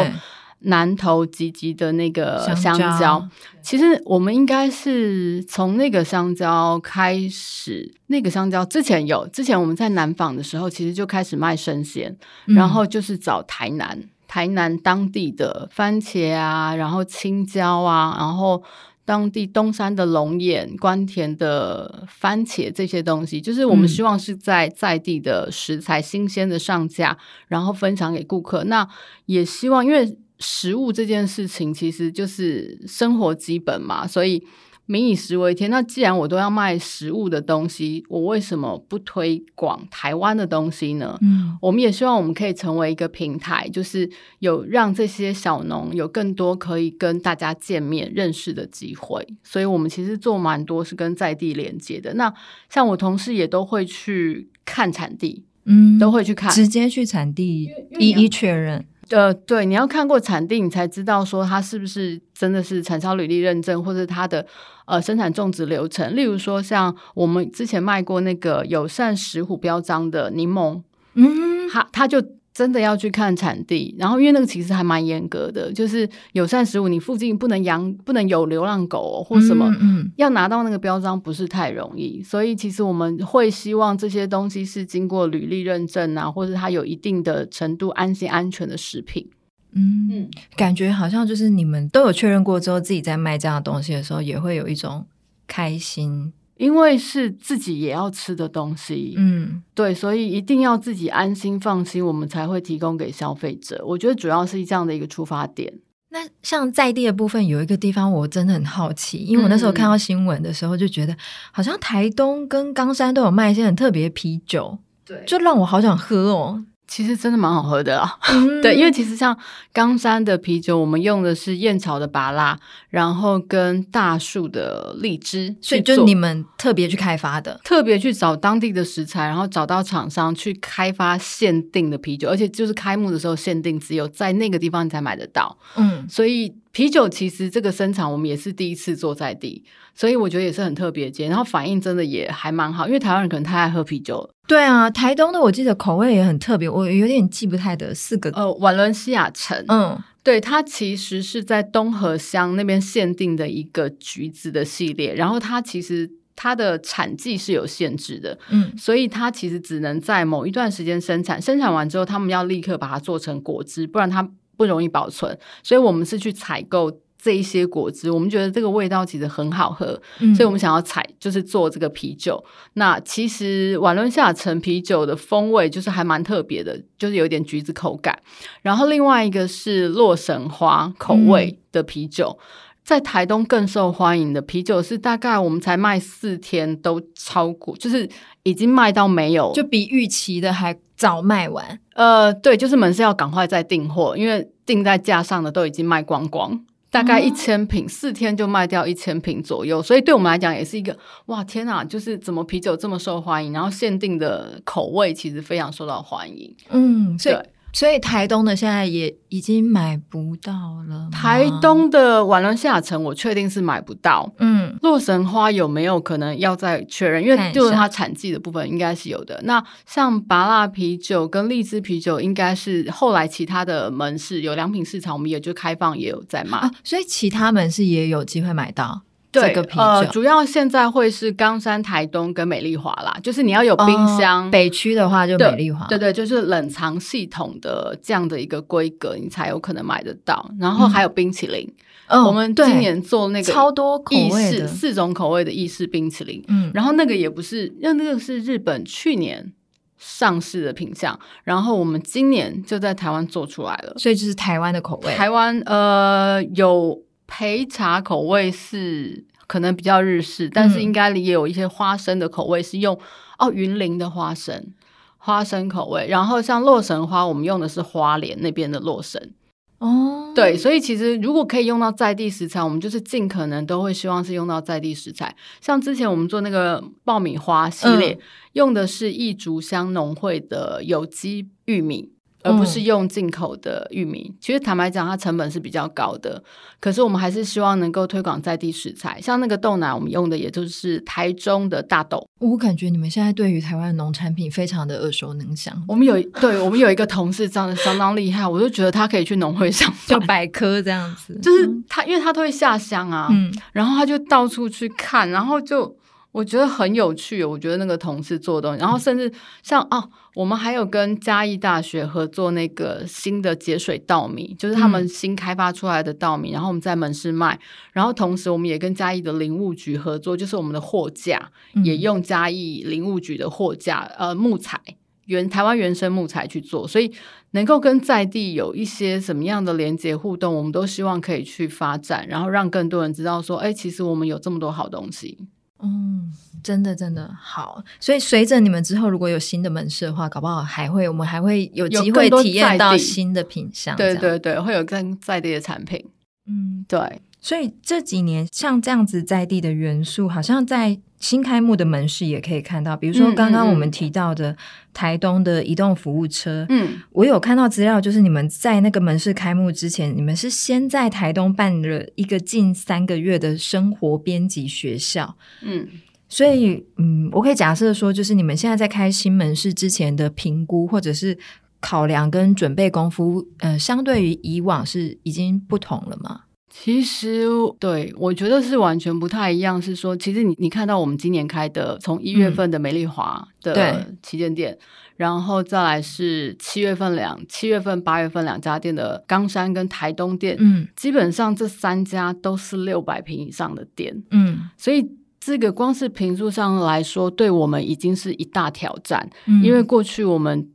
[0.61, 2.89] 南投集集的那个香蕉。
[2.89, 3.29] 香蕉
[3.61, 18.63] 其实我们应该是从那个香蕉开始，那个香蕉之前有，之前我们在南纺的时候，其实就开始卖生鲜，嗯、然后就是找台南台南当地的番茄啊，然后青椒啊，然后。
[19.09, 27.17] 当地东山的龙眼、关田的番茄这些东西，就是我们希望是在在地的食材新鲜的上架，嗯、
[27.47, 28.63] 然后分享给顾客。
[28.65, 28.87] 那
[29.25, 34.43] 也希望，因为食物这件事情其实就是生活基本嘛，所以。
[34.91, 41.15] 民以食为天，那既然我都要卖食物的东西，我为什么不推广台湾的东西呢？
[41.21, 49.23] 嗯，我们也希望我们可以成为一个平台，就是有让这些小农有更多可以跟大家见面认识的机会。
[49.43, 52.15] 所以，我们其实做蛮多是跟在地连接的。
[52.15, 52.33] 那
[52.67, 58.83] 像我同事也都会去看产地，嗯，都会去看，直接去产地一一确认。
[59.09, 64.45] 呃，对，你要看过产地，你才知道说它是不是真的是产销履历认证，或者它的
[64.85, 66.15] 呃生产种植流程。
[66.15, 70.81] 例如说，像我们之前卖过那个友善石虎标章的柠檬，
[71.13, 72.23] 嗯，它它就。
[72.59, 89.25] 真的要去看产地，然后因为那个其实还蛮严格的，就是友善食物，你附近不能养，不能有流浪狗、哦、或什么，嗯，嗯，要拿到那个标章不是太容易，所以其实我们会希望这些东西是经过履历认证啊，或者它有一定的程度安心安全的食品。
[89.71, 95.05] 嗯嗯，感觉好像就是你们都有确认过之后，自己在卖这样的东西的时候，也会有一种
[95.47, 96.33] 开心。
[96.59, 103.81] 因为是自己也要吃的东西，嗯，对，所以一定要自己安心放心，我们才会提供给消费者。
[103.85, 105.73] 我觉得主要是这样的一个出发点。
[106.09, 111.17] 那像在地的部分，有一个地方我真的很好奇，因为我那时候看到新闻的时候，就觉得、嗯、
[111.53, 116.65] 好像台东跟冈山都有卖一些很特别的啤酒，对，就让我好想喝哦。
[116.89, 119.37] 其实真的蛮好喝的啊，嗯、 对，因为其实像
[119.71, 135.55] 冈山的啤酒，我们用的是燕巢的芭拉，然后跟大树的荔枝，所以就你们特别去开发的，特别去找当地的食材，然后找到厂商去开发限定的啤酒，而且就是开幕的时候限定，只有在那个地方你才买得到。
[135.75, 144.33] 嗯，所以啤酒其实这个生产我们也是第一次做在地，所以我觉得也是很特别的，然后反应真的也还蛮好，因为台湾人可能太爱喝啤酒了。
[144.49, 148.31] 对啊，台东的我记得口味也很特别，我有点记不太得四个。
[148.31, 166.91] 呃，瓦伦西亚城，嗯，对，它其实是在东河乡那边限定的一个橘子的系列，然后它其实它的产季是有限制的，嗯，所以它其实只能在某一段时间生产，生产完之后他们要立刻把它做成果汁，不然它不容易保存，所以我们是去采购。
[167.21, 172.41] 这一些果汁，我们觉得这个味道其实很好喝，嗯、所以我们想要采就是做这个啤酒。
[172.75, 178.17] 那其实瓦伦西亚橙啤酒的风味就是还蛮特别的，就是有点橘子口感。
[178.61, 182.43] 然后另外一个是洛神花口味的啤酒，嗯、
[182.85, 188.09] 在台东更受欢迎的啤酒是大概我们才卖四天都超过，就是
[188.43, 191.79] 已经卖到没有，就比预期的还早卖完。
[191.95, 196.65] 呃，对，就是门市要赶快再订货，因为订在架上的都已经卖光光。
[196.91, 200.97] 大概一千瓶，四天就卖掉一千瓶左右，所以对我们来讲也是一个
[201.27, 201.83] 哇天哪！
[201.83, 206.55] 就是怎么啤酒这么受欢迎，然后限定的口味其实非常受到欢迎。
[206.69, 207.39] 嗯，对。
[207.71, 210.51] 所以台东的现在也已经买不到
[210.87, 211.09] 了。
[211.11, 214.31] 台东的瓦伦西亚橙我确定是买不到。
[214.39, 217.23] 嗯，洛神花有没有可能要再确认？
[217.23, 219.39] 因为就是它产季的部分应该是有的。
[219.43, 226.57] 那像芭乐啤酒跟荔枝啤酒，应该是后来其他的门市有良品市场，我们也就开放也有在卖。
[226.57, 229.03] 啊，所以其他门市也有机会买到。
[229.31, 234.47] 对，这个啤酒呃，主要现在会是冈山、台东跟美丽华啦，就是你要有冰箱。
[234.47, 240.49] 哦、北区的话就美丽华，对对，就是冷藏系统的这样的一个规格，你才有可能买得到。
[240.59, 241.71] 然后还有冰淇淋，
[242.07, 249.53] 嗯、我们今年做那个超多口味的四种口味的意式冰淇淋，嗯，然后那个也不是，因为那个是日本去年
[249.99, 255.13] 上市的品相，然后我们今年就在台湾做出来了，所以就是台湾的口味。
[255.13, 256.99] 台湾呃有。
[257.29, 262.99] 焙茶口味是可能比较日式，嗯、但是应该也有一些花生的口味是用
[263.37, 264.73] 哦云林的花生
[265.17, 269.33] 花生口味，然后像洛神花，我们用的是花莲那边的洛神。
[269.79, 275.33] 哦，对，所以其实如果可以用到在地食材，我们就是尽可能都会希望是用到在地食材。
[275.61, 278.19] 像之前我们做那个爆米花系列，嗯、
[278.53, 282.11] 用的是一竹香农会的有机玉米。
[282.43, 286.41] 而不是用进口的玉米，嗯、其实坦白讲，它成本是比较高的。
[286.79, 292.25] 可是我们还是希望能够推广在地食材，像那个豆奶，我们用的也就是台中的大豆。
[292.39, 295.73] 我感觉你们现在对于台湾农产品非常的耳熟能详。
[295.87, 305.98] 我们有对我们有一个同事，长得相当厉害，我就觉得他可以去农会上就百科这样子，就是他，因为他都会下乡啊，嗯、然后他就到处去看，然后就。
[306.31, 309.31] 我觉得很有趣，我觉得那个同事做的东西，然后甚至
[309.63, 317.59] 像哦、啊，我们还有跟嘉义大学合作那个新的节水稻米，就是他们新开发出来的稻米，嗯、然后我们在门市卖，
[317.93, 321.51] 然后同时我们也跟嘉义的林务局合作，就是我们的货架
[321.83, 324.79] 也用嘉义林务局的货架，呃，木材
[325.25, 327.11] 原台湾原生木材去做，所以
[327.51, 335.39] 能够跟在地有一些什么样的连接互动，我们都希望可以去发展，然后让更多人知道说，哎，其实我们有这么多好东西。
[335.81, 336.18] 嗯，
[336.63, 337.83] 真的真的好。
[337.99, 343.95] 所以随着你们之后如果有新的门市的话，搞不好还会我们还会有机会体验到新的品相。
[343.95, 346.05] 对对对，会有更在地的产品。
[346.47, 347.21] 嗯，对。
[347.41, 352.97] 所以这几年像这样子在地的元素，好像在新开幕的门市也可以看到。
[352.97, 354.53] 比如说刚刚我们提到的
[354.93, 365.87] 台东的移动服务车，嗯，我有看到资料，就是你们在那个门市开幕之前，你们是先在台东办了一个近三个月的生活编辑学校，嗯，
[366.29, 371.37] 所以嗯，我可以假设说，就是你们现在在开新门市之前的评估或者是
[371.81, 376.41] 考量跟准备功夫，呃，相对于以往是已经不同了吗？
[376.71, 377.47] 其实，
[377.79, 379.81] 对，我觉得是完全不太一样。
[379.81, 384.79] 是说，其实你你看到我们今年开的，从一月份的美丽华的旗舰店，嗯、
[385.17, 395.01] 然后再来是七月份两七月份八月份两家店的冈山跟台东店，嗯，基本上这三家都是六百平以上的店，嗯，所以
[395.49, 400.69] 这个光是坪数上来说，对我们已经是一大挑战，嗯、因为过去我们。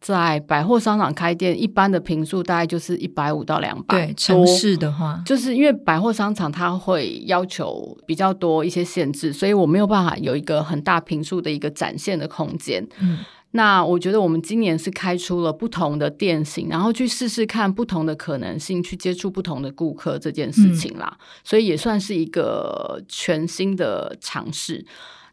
[0.00, 4.06] 在百货商场开店，一般的平数大概就是一百五到两百。
[4.06, 12.82] 对，城市的话，就是因为百货商场它会要求比较多一些限制，所以我没有办法有一个很大平数的一个展现的空间。
[12.98, 13.18] 嗯，
[13.52, 24.84] 那我觉得我们今年是开出了不同的店型，然后去试试看不同的可能性，去接触不同的顾客这件事情啦，嗯，所以也算是一个全新的尝试。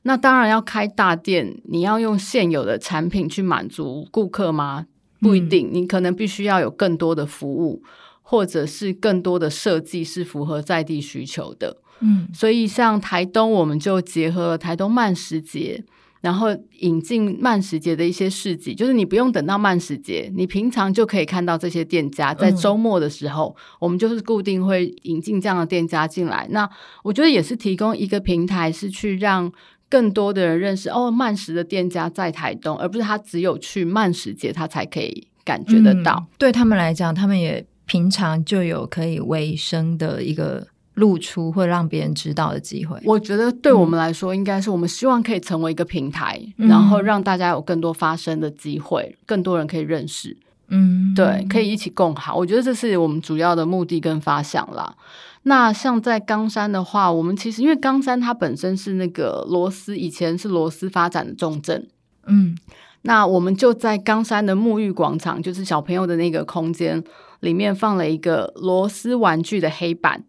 [0.04, 4.86] 那当然要开大店，你要用现有的产品去满足顾客吗？
[5.20, 7.84] 不一定，嗯、你可能必须要有更多的服务，
[8.22, 11.78] 或者是更多的设计是符合在地需求的。
[12.00, 15.84] 嗯，所以像台东，我们就结合了台东慢食节，
[16.22, 16.48] 然后
[16.80, 22.34] 引进慢食节的一些市集，就是你不用等到慢食节，你平常就可以看到这些店家。
[22.34, 26.48] 在周末的时候，嗯、我们就是固定会引进这样的店家进来。
[26.52, 26.70] 那
[27.04, 29.52] 我觉得也是提供一个平台，是去让。
[29.90, 36.12] 更多的人认识哦，慢食的店家在台东，而不是他只有去慢食节，他才可以感觉得到。
[36.20, 43.00] 嗯，对他们来讲，他们也平常就有可以维生的一个露出，会让别人知道的机会。
[43.06, 50.36] 我觉得对我们来说，应该是我们希望可以成为一个平台，嗯，然后让大家有更多发声的机会，更多人可以认识。
[50.70, 52.36] 嗯，对，可以一起共好。
[52.36, 54.96] 我觉得这是我们主要的目的跟发想啦。
[55.44, 61.88] 那像在冈山的话，我们其实因为冈山它本身是那个螺丝，以前是螺丝发展的重镇，
[62.26, 62.58] 嗯，
[63.04, 67.02] 那我们就在冈山的沐浴广场，就是小朋友的那个空间
[67.42, 70.24] 里面放了一个螺丝玩具的黑板。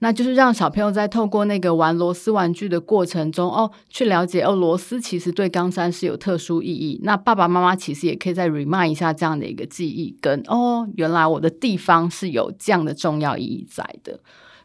[0.00, 6.98] 那就是让小朋友在透过那个玩螺丝玩具的过程中，哦，去了解哦，螺丝其实对冈山是有特殊意义。
[7.02, 14.18] 那爸爸妈妈其实也可以再 remind 一下这样的一个记忆，跟哦，原来我的地方是有这样的重要意义在的，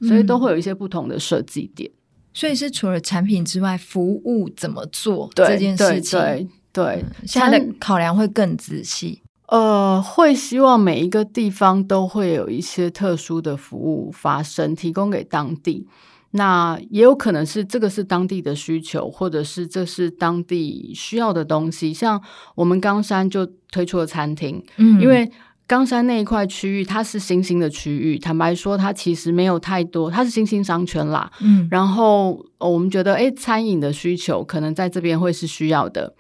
[0.08, 1.92] 所以都会有一些不同的设计点。
[1.92, 2.00] 嗯，
[2.34, 9.22] 所以是除了产品之外，服务怎么做这件事情，对对对，对，现在的考量会更仔细。
[9.48, 15.88] 呃，会希望每一个地方都会有一些特殊的服务发生，提供给当地。
[16.32, 21.94] 那也有可能是这个是当地的需求，或者是这是当地需要的东西。
[21.94, 22.22] 像
[22.56, 25.32] 我们冈山就推出了餐厅，嗯，因为
[25.66, 36.14] 冈山那一块区域它是新兴的区域，坦白说，它其实没有太多，它是新兴商圈啦，嗯，然后我们觉得，诶，餐饮的需求可能在这边会是需要的。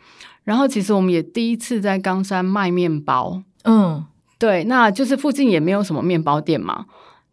[0.45, 4.05] 然后，其实我们也第一次在冈山卖面包，嗯，
[4.39, 6.85] 对，那就是附近也没有什么面包店嘛，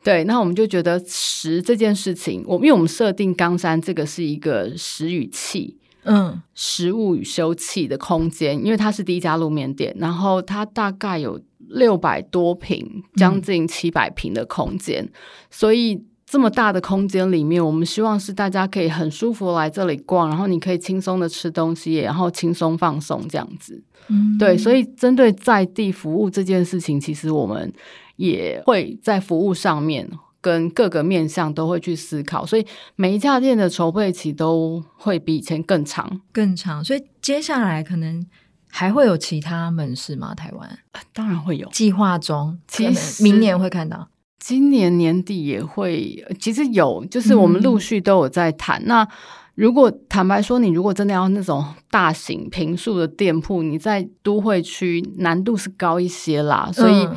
[0.02, 15.12] 对，那我们就觉得食这件事情，我因为我们设定冈山这个是一个食与器，嗯，食物与休憩的空间，因为它是第一家路面店，然后它大概有六百多平，将近七百平的空间，嗯，
[15.50, 16.02] 所以。
[16.32, 23.84] 这么大的空间里面，我们希望是大家可以很舒服来这里逛，然后你可以轻松的吃东西，然后轻松放松这样子。
[24.08, 27.70] 嗯，对，所以针对在地服务这件事情，其实我们
[28.16, 32.64] 也会在服务上面跟各个面向都会去思考，所以
[32.96, 36.82] 每一家店的筹备期都会比以前更长，更长。
[36.82, 38.26] 所以接下来可能
[38.70, 40.34] 还会有其他门市吗？
[40.34, 40.78] 台湾？
[41.12, 44.08] 当然会有，计划中，其实明年会看到。
[44.44, 48.82] 今年年底也会，其实有，就是我们陆续都有在谈。
[48.82, 49.08] 嗯、那
[49.54, 56.68] 如果坦白说，你如果真的要那种大型平数的店铺，你在都会区难度是高一些啦。
[56.72, 57.08] 所以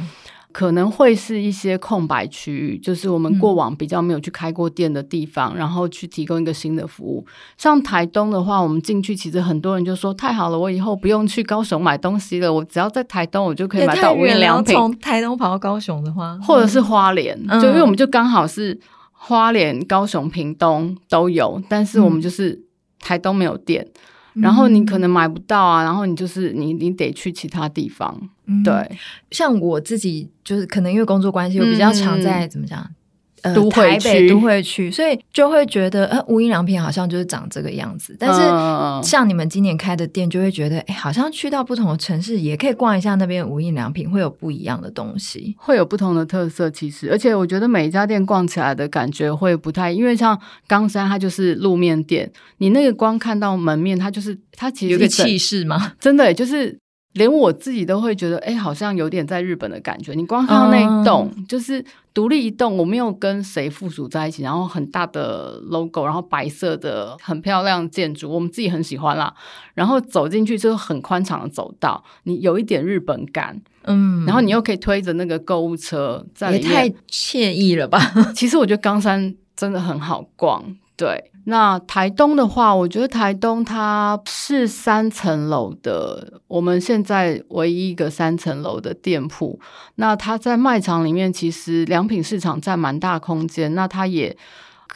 [0.56, 7.26] 可能会是一些空白区域，就是我们过往比较没有去开过店的地方，嗯、然后去提供一个新的服务。
[7.58, 14.74] 像台东的话，我们进去其实很多人就说太好了，我以后不用去高雄买东西了，我只要在台东，我就可以买到无印良品。
[14.74, 18.80] 从台东跑到高雄的话，或者是花莲，嗯、就因为我们就刚好是
[19.12, 22.58] 花莲、高雄、屏东都有，但是我们就是
[23.02, 23.86] 台东没有店。
[23.86, 24.00] 嗯
[24.36, 28.92] 然后你可能买不到啊，嗯、然后你就是你你得去其他地方，嗯、对。
[29.32, 32.86] 像我自己就是可能因为工作关系，我比较常在、嗯、怎么讲？
[33.54, 38.16] 都会区，都会区，所以就会觉得，呃，无印良品好像就是长这个样子。
[38.20, 46.70] 但是像你们今年开的店，就会觉得，哎，好像去到不同的城市，也可以逛一下那边无印良品，会有不一样的东西，会有不同的特色。
[46.70, 56.78] 其实，而且我觉得每一家店逛起来的感觉会不太，因为像冈山，它就是路面店，你那个光看到门面，它就是它其实有个气势嘛， 真的就是。
[57.16, 60.14] 连我自己都会觉得，哎、欸，好像有点在日本的感觉。
[60.14, 69.34] 你光看到那一栋，嗯、就是独立一栋，我没有跟谁附属在一起，然后很大的 logo，然后白色的很漂亮建筑，我们自己很喜欢啦。
[69.74, 77.98] 然后走进去就是很宽敞的走道，你有一点日本感，嗯，然后你又可以推着那个购物车在里面，也太惬意了吧？
[78.36, 80.62] 其实我觉得冈山真的很好逛，
[80.96, 81.32] 对。
[81.46, 89.60] 那台东的话，我觉得台东它是三层楼的，我们现在唯一一个三层楼的店铺。
[89.96, 93.74] 那它在卖场里面，其实良品市场占蛮大空间。
[93.76, 94.36] 那它也。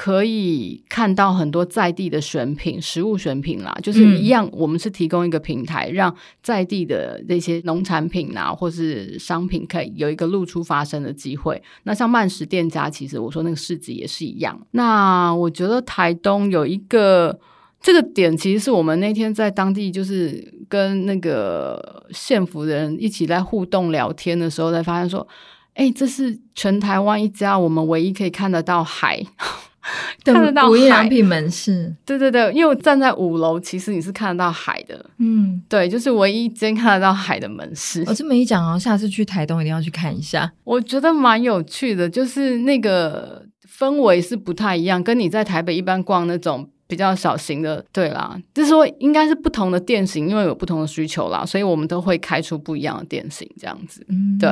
[0.02, 11.62] 可以看到很多在地的选品、食物选品啦，就是一样，我们是提供一个平台，让在地的那些农产品啊，或是商品，可以有一个露出发声的机会。
[11.84, 14.58] 那像慢食店家，其实我说那个市集也是一样。
[14.72, 17.38] 那我觉得台东有一个
[17.82, 25.28] 这个点，其实是我们那天在当地就是跟那个县府的人一起在互动聊天的时候，才发现说，
[25.74, 29.22] 哎，这是全台湾一家我们唯一可以看得到海。
[30.24, 35.06] 看得到无印良品门市，对对对，因为我站在五楼，其实你是看得到海的。
[35.18, 38.04] 嗯，对，就是唯一一间看得到海的门市。
[38.08, 40.52] 我这么一讲啊，下次去台东一定要去看一下。
[40.64, 54.06] 我觉得蛮有趣的，就是那个氛围是不太一样，跟你在台北一般逛那种比较小型的，对啦，就是说应该是不同的店型，因为有不同的需求啦，所以我们都会开出不一样的店型，这样子。
[54.10, 54.50] 嗯，对。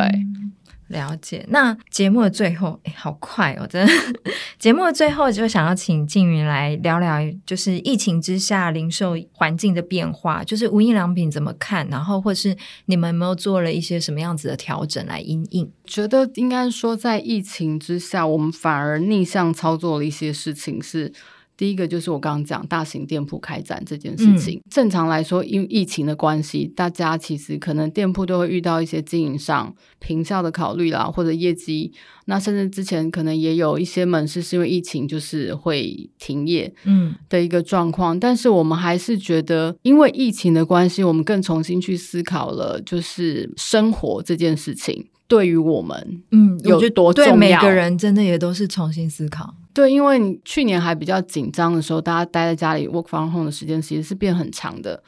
[0.87, 1.45] 了解。
[1.49, 3.67] 那节目的最后，哎，好快哦！
[3.67, 3.93] 真的，
[4.59, 15.71] 节目的最后就想要请静云来聊聊，就是疫情之下零售环境的变化，就是无印良品怎么看，然后或是你们有没有做了一些什么样子的调整来因应？
[15.85, 21.13] 觉得应该说，在疫情之下，我们反而逆向操作了一些事情是。
[21.57, 24.59] 第一个就是我刚刚讲大型店铺开展这件事情。
[24.59, 31.91] 嗯、正常来说，因为疫情的关系，大家其实可能店铺都会遇到一些经营上平效的考虑啦，或者业绩。
[32.25, 38.15] 那甚至之前可能也有一些门市是因为疫情就是会停业，嗯的一个状况。
[38.15, 47.31] 嗯、但是我们还是觉得，因为疫情的关系，我们更重新去思考了，就是生活这件事情对于我们，嗯，有多重要？
[47.31, 49.55] 对每个人真的也都是重新思考。
[49.77, 54.99] 对，因为你去年还比较紧张的时候，大家待在家里 work from home 的时间其实是变很长的。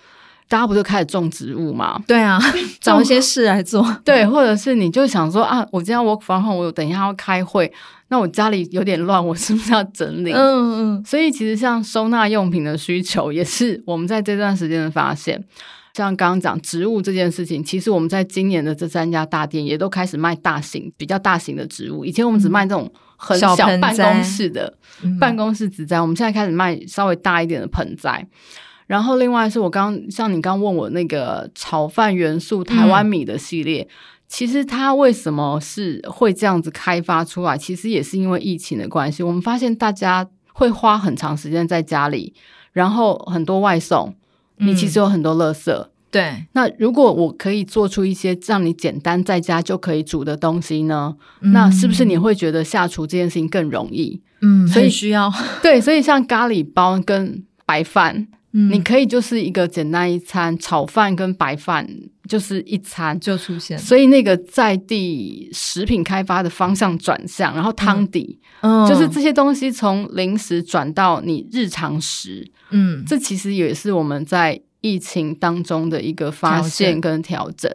[0.47, 1.99] 大家不就开始种植物吗？
[2.05, 2.39] 对啊，
[2.79, 3.83] 找一些事来做。
[4.05, 7.73] 对，或者是你就想说啊，我今天 work from home，我等一下要开会，
[8.09, 10.31] 那我家里有点乱，我是不是要整理？
[10.33, 11.03] 嗯嗯。
[11.03, 15.43] 所以其实像收纳用品的需求，也是我们在这段时间的发现。
[15.95, 22.05] 像刚刚讲植物这件事情，其实我们在今年的这三家大店也都开始卖大型、比较大型的植物。
[22.05, 22.87] 以前我们只卖这种。
[23.21, 24.73] 很小办公室的
[25.19, 28.25] 办公室植栽，嗯、我们现在开始卖稍微大一点的盆栽。
[28.87, 33.89] 然后另外是我刚像你刚问我那个炒饭元素台湾米的系列，嗯、
[34.29, 37.57] 其实它为什么是会这样子开发出来？
[37.57, 39.21] 其实也是因为疫情的关系。
[39.21, 42.33] 我们发现大家会花很长时间在家里，
[42.71, 44.15] 然后很多外送，
[44.57, 45.71] 你其实有很多垃圾。
[45.71, 51.15] 嗯对，那如果我可以做出一些让你简单在家就可以煮的东西呢？
[51.41, 54.19] 嗯、那是不是你会觉得下厨这件事情更容易？
[54.41, 55.31] 嗯，所以需要
[55.61, 61.87] 对，所以像咖喱包跟白饭，嗯、你可以就是一个简单一餐，炒饭跟白饭
[62.27, 63.77] 就是一餐就出现。
[63.77, 74.59] 所以那个在地食品开发的方向转向，然后汤底，嗯，就是这些东西从零食转到你日常食，嗯，这其实也是我们在。
[74.81, 77.69] 疫情当中的一个发现跟调整，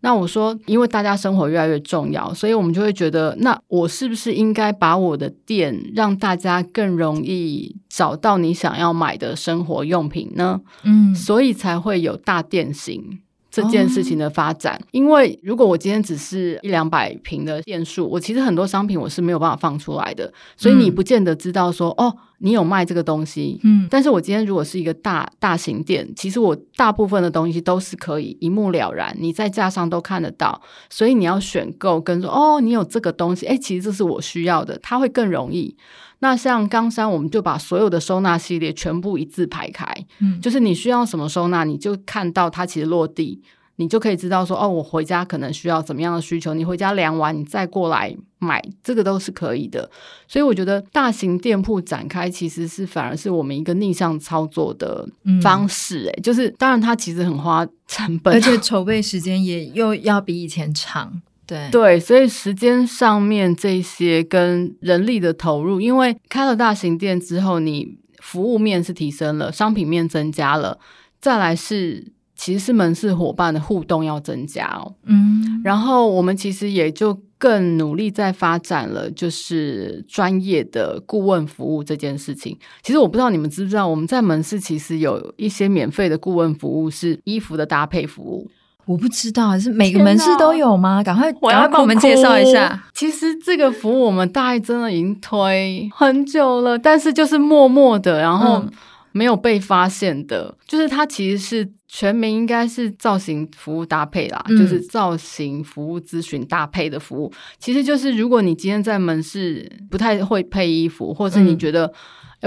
[0.00, 10.60] 那我说，因为大家生活越来越重要，所以我们就会觉得，那我是不是应该把我的店让大家更容易找到你想要买的生活用品呢？
[10.84, 13.20] 嗯，所以才会有大店型
[13.62, 14.74] 这件事情的发展。
[14.74, 22.16] 哦、因为如果我今天只是一两百平的店数，我其实很多商品我是没有办法放出来的，所以你不见得知道说、嗯、哦。
[22.38, 35.74] 你有卖这个东西，嗯，但是我今天如果是一个大大型店，其实我大部分的东西都是可以一目了然，你在架上都看得到，所以你要选购跟说哦，你有这个东西，诶，其实这是我需要的，它会更容易。
[36.20, 39.84] 那像冈山，我们就把所有的收纳系列全部一字排开，
[40.20, 43.42] 嗯，就是你需要什么收纳，你就看到它其实落地。
[43.78, 46.54] 你就可以知道说，哦，我回家可能需要怎么样的需求。
[46.54, 49.90] 你回家量完，你再过来买，这个都是可以的。
[50.26, 55.06] 所以我觉得大型店铺展开其实是反而是我们一个逆向操作的
[55.42, 56.06] 方式。
[56.06, 61.20] 诶，就是当然它其实很花成本，而且筹备时间也又要比以前长。
[61.46, 70.78] 对对，所以时间上面这些跟人力的投入，因为开了大型店之后，你服务面是提升了，商品面增加了，
[71.20, 72.12] 再来是。
[72.38, 82.54] 其实是门市伙伴的互动要增加哦，嗯，然后我们其实也就更努力在发展了，就是专业的顾问服务这件事情。
[82.82, 88.50] 其实我不知道你们知不知道，我们在门市其实有一些免费的顾问服务，是衣服的搭配服务。
[88.86, 91.02] 我不知道，是每个门市都有吗？
[91.02, 92.82] 赶快，赶快帮我们介绍一下。
[92.94, 98.64] 其实这个服务我们大概真的已经推很久了，但是就是默默的，然后
[99.12, 101.70] 没有被发现的，嗯、就是它其实是。
[101.88, 107.32] 全名应该是造型服务搭配啦，嗯、就是造型服务咨询搭配的服务。
[107.58, 111.90] 其实就是如果你今天在门市不太会配衣服，或者是你觉得，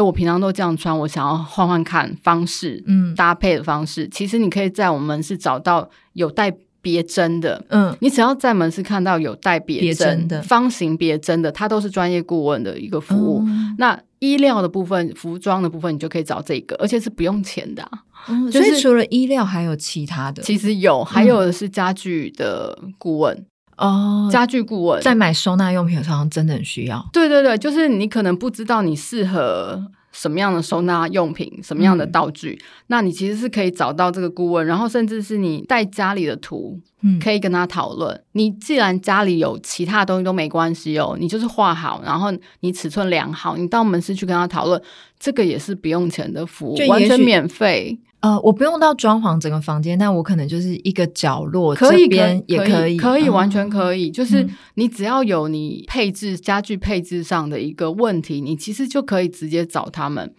[0.02, 13.44] 我平常都这样穿，我想要换换看方式，嗯，搭配的方式，其实你可以在我们门市找到有带别针的，嗯，你只要在门市看到有带别针的方形别针的，它都是专业顾问的一个服务。
[13.46, 17.90] 嗯、那衣料的部分、服装的部分，你就可以找这个，而且是不用钱的、啊。
[18.28, 20.42] 嗯，所以除了衣料，还有其他的？
[20.44, 23.46] 其实有，还有的是家具的顾问
[23.80, 24.28] 哦。
[24.28, 27.04] 嗯、家具顾问在买收纳用品的时候，真的很需要。
[27.12, 36.80] 对对对，就是你可能不知道你适合什么样的收纳用品，什么样的道具，嗯、那你其实是可以找到这个顾问，然后甚至是你带家里的图。
[37.02, 38.22] 嗯，可以跟他讨论。
[38.34, 44.82] 你既然家里有其他东西都没关系哦，你就是画好，然后你尺寸量好，你到门市去跟他讨论，
[45.18, 47.98] 这个也是不用钱的服务，完全免费。
[48.22, 54.12] 呃，我不用到装潢整个房间，但我可能就是一个角落，可以，这边也可以，可以，可以，完全可以。
[54.12, 60.34] 就是你只要有你配置家具配置上的一个问题，你其实就可以直接找他们。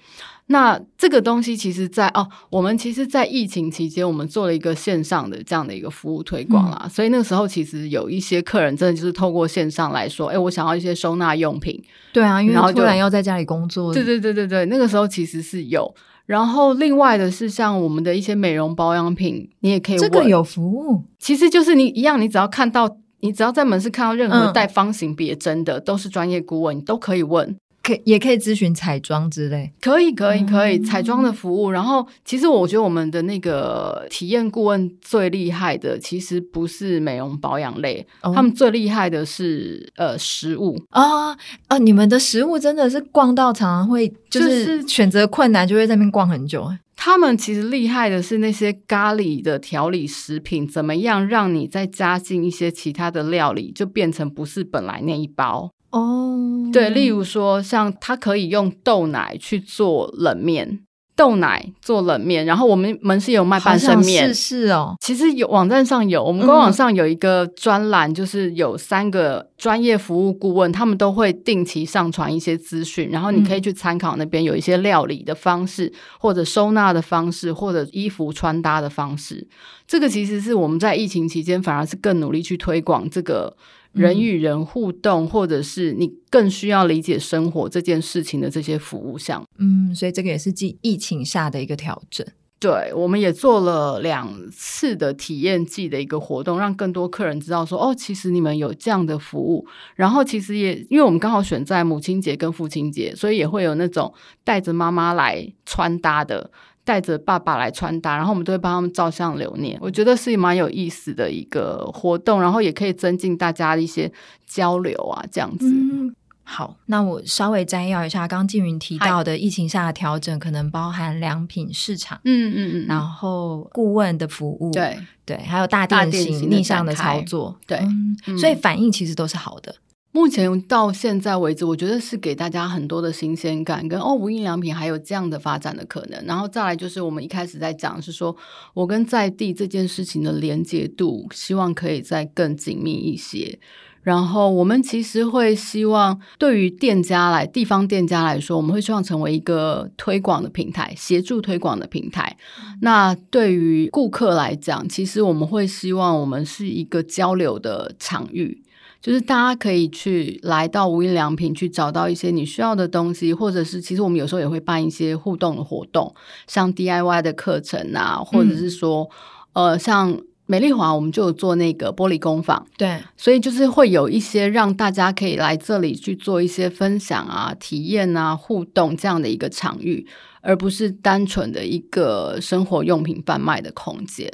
[0.48, 6.82] 那这个东西其实在，在哦，我们其实，在疫情期间，我们做了一个线上的这样的一个服务推广啦。
[6.84, 11.82] 嗯、所以那个时候，其实有一些客人真的就是透过线上来说，哎，我想要一些收纳用品。
[12.12, 13.94] 对啊，因为突然要在家里工作。
[13.94, 15.94] 对对对对对，那个时候其实是有。
[16.30, 20.08] 然后另外的是，像我们的一些美容保养品，你也可以问。
[20.08, 27.56] 这个有服务，其实就是你一样，你只要看到，你只要在门市看到任何带方形别针的，嗯、都是专业顾问，你都可以问。
[27.82, 31.70] 可也可以咨询彩妆之类，可以可以可以彩妆的服务。
[31.70, 41.30] 然后，其实我觉得我们的那个体验顾问最厉害的，其实不是美容保养类，哦、他们最厉害的是呃食物啊
[41.68, 41.78] 啊！
[41.78, 46.70] 你们的食物真的是逛到常常会就是选择困难，就会在那边逛很久。
[47.02, 55.70] 他们其实厉害的是那些咖喱的调理食品，怎么样让你再加进一些其他的料理，就变成不是本来那一包。
[55.90, 60.80] 哦，oh, 对，例如说，像他可以用豆奶去做冷面，
[61.16, 64.94] 豆奶做冷面，然后我们门市有卖半生面，是是哦。
[65.00, 79.46] 其实有网站上有，我们官网上有一个专栏，嗯、就是有三个专业服务顾问，他们都会定期上传一些资讯，然后你可以去参考那边有一些料理的方式，嗯、或者收纳的方式，或者衣服穿搭的方式。
[79.88, 83.56] 这个其实是我们在疫情期间反而是更努力去推广这个。
[83.92, 92.26] 人与人互动，嗯、或者是你更需要理解生活这件事情的这些服务项，嗯，所以这个也是继疫情下的一个调整。
[92.58, 99.66] 对，我们也做了两次的体验季的一个活动，让更多客人知道说，哦，其实你们有这样的服务。
[99.94, 104.12] 然后其实也因为我们刚好选在母亲节跟父亲节，所以也会有那种
[104.44, 106.50] 带着妈妈来穿搭的。
[106.90, 109.78] 带着爸爸来穿搭，然后我们都会帮他们照相留念。
[109.80, 114.10] 我觉得是蛮有意思的一个活动，然后也可以增进大家的一些
[114.44, 115.66] 交流啊，这样子。
[115.70, 116.12] 嗯，
[116.42, 127.78] 好，那我稍微摘要一下，刚刚静云提到的疫情下的调整，可能包含良品市场，嗯嗯嗯，然后顾问的服务，对对，还有大店型逆向的操作，对，
[128.26, 129.72] 嗯，所以反应其实都是好的。
[130.20, 136.22] 目前到现在为止，我觉得是给大家很多的新鲜感，跟哦，无印良品还有这样的发展的可能。
[136.26, 138.36] 然后再来就是我们一开始在讲是说，
[138.74, 143.58] 我跟在地这件事情的连接度，希望可以再更紧密一些。
[144.02, 152.36] 然后我们其实会希望，对于店家来地方店家来说，我们会希望成为一个推广的平台，协助推广的平台。
[152.82, 158.62] 那对于顾客来讲，其实我们会希望我们是一个交流的场域。
[159.00, 166.14] 就是大家可以去来到无印良品去找到一些你需要的东西，或者是其实我们有时候也会办一些互动的活动，
[166.46, 169.08] 像 DIY 的课程啊，或者是说，
[169.54, 180.06] 嗯、呃，像美丽华我们就有做那个玻璃工坊，对，所以就是会有一些让大家可以来这里去做一些分享啊、体验啊、互动这样的一个场域，
[180.40, 184.30] 而不是单纯的一个生活用品贩卖的空间。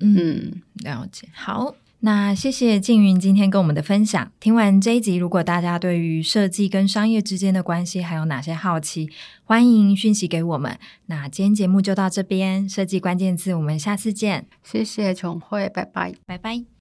[0.00, 1.76] 嗯，嗯了解，好。
[2.04, 4.30] 那谢谢静云今天跟我们的分享。
[4.38, 9.08] 听完这一集，如果大家对于设计跟商业之间的关系还有哪些好奇，
[9.44, 10.78] 欢迎讯息给我们。
[11.06, 14.46] 那今天节目就到这边，设计关键字，我们下次见。
[14.62, 16.73] 谢谢琼慧，拜拜，拜拜。